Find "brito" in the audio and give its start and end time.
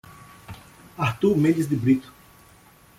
1.75-2.11